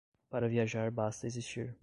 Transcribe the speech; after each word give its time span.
Para 0.31 0.47
viajar 0.47 0.89
basta 0.89 1.27
existir. 1.27 1.75